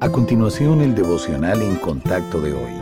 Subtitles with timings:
[0.00, 2.72] A continuación, el devocional en contacto de hoy.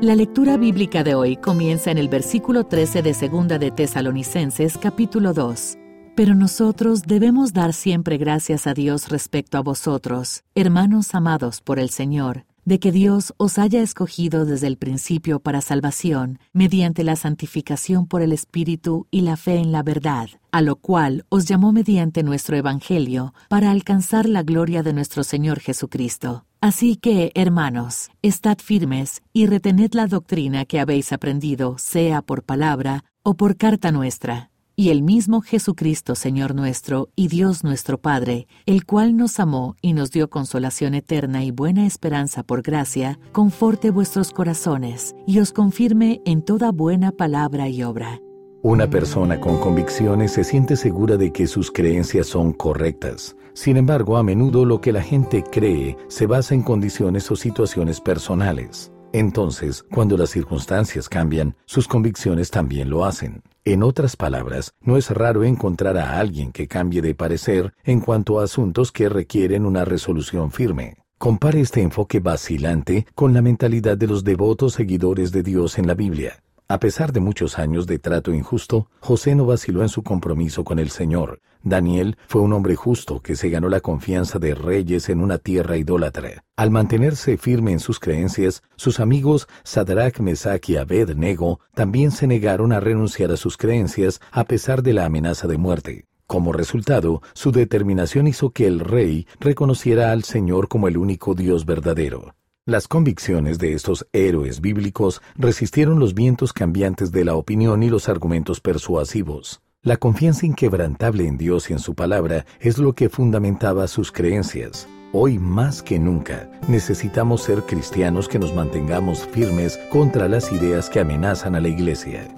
[0.00, 5.34] La lectura bíblica de hoy comienza en el versículo 13 de Segunda de Tesalonicenses, capítulo
[5.34, 5.76] 2.
[6.16, 11.90] Pero nosotros debemos dar siempre gracias a Dios respecto a vosotros, hermanos amados por el
[11.90, 18.06] Señor, de que Dios os haya escogido desde el principio para salvación, mediante la santificación
[18.06, 22.22] por el Espíritu y la fe en la verdad, a lo cual os llamó mediante
[22.22, 26.44] nuestro Evangelio, para alcanzar la gloria de nuestro Señor Jesucristo.
[26.60, 33.04] Así que, hermanos, estad firmes y retened la doctrina que habéis aprendido, sea por palabra
[33.22, 38.86] o por carta nuestra y el mismo Jesucristo, Señor nuestro, y Dios nuestro Padre, el
[38.86, 44.30] cual nos amó y nos dio consolación eterna y buena esperanza por gracia, conforte vuestros
[44.30, 48.20] corazones y os confirme en toda buena palabra y obra.
[48.62, 53.34] Una persona con convicciones se siente segura de que sus creencias son correctas.
[53.54, 58.00] Sin embargo, a menudo lo que la gente cree se basa en condiciones o situaciones
[58.00, 58.92] personales.
[59.12, 63.42] Entonces, cuando las circunstancias cambian, sus convicciones también lo hacen.
[63.70, 68.40] En otras palabras, no es raro encontrar a alguien que cambie de parecer en cuanto
[68.40, 70.96] a asuntos que requieren una resolución firme.
[71.18, 75.92] Compare este enfoque vacilante con la mentalidad de los devotos seguidores de Dios en la
[75.92, 76.42] Biblia.
[76.70, 80.78] A pesar de muchos años de trato injusto, José no vaciló en su compromiso con
[80.78, 81.40] el Señor.
[81.62, 85.78] Daniel fue un hombre justo que se ganó la confianza de reyes en una tierra
[85.78, 86.44] idólatra.
[86.56, 92.72] Al mantenerse firme en sus creencias, sus amigos Sadrach, Mesach y Abed-Nego también se negaron
[92.74, 96.04] a renunciar a sus creencias a pesar de la amenaza de muerte.
[96.26, 101.64] Como resultado, su determinación hizo que el rey reconociera al Señor como el único Dios
[101.64, 102.34] verdadero.
[102.68, 108.10] Las convicciones de estos héroes bíblicos resistieron los vientos cambiantes de la opinión y los
[108.10, 109.62] argumentos persuasivos.
[109.80, 114.86] La confianza inquebrantable en Dios y en su palabra es lo que fundamentaba sus creencias.
[115.14, 121.00] Hoy más que nunca necesitamos ser cristianos que nos mantengamos firmes contra las ideas que
[121.00, 122.28] amenazan a la Iglesia.